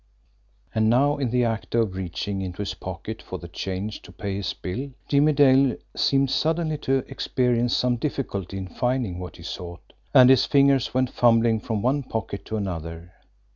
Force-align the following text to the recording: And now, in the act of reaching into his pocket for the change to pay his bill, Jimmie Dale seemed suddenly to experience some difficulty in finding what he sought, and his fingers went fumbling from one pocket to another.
And 0.73 0.89
now, 0.89 1.17
in 1.17 1.29
the 1.29 1.43
act 1.43 1.75
of 1.75 1.93
reaching 1.93 2.41
into 2.41 2.63
his 2.63 2.73
pocket 2.73 3.21
for 3.21 3.37
the 3.37 3.47
change 3.47 4.01
to 4.01 4.11
pay 4.11 4.37
his 4.37 4.51
bill, 4.51 4.89
Jimmie 5.07 5.31
Dale 5.33 5.75
seemed 5.95 6.31
suddenly 6.31 6.79
to 6.79 7.03
experience 7.07 7.77
some 7.77 7.97
difficulty 7.97 8.57
in 8.57 8.67
finding 8.67 9.19
what 9.19 9.35
he 9.35 9.43
sought, 9.43 9.93
and 10.11 10.31
his 10.31 10.47
fingers 10.47 10.95
went 10.95 11.11
fumbling 11.11 11.59
from 11.59 11.83
one 11.83 12.01
pocket 12.01 12.45
to 12.45 12.57
another. 12.57 13.13